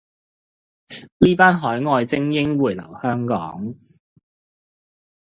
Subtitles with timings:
[1.19, 3.75] 呢班海外精英回留香港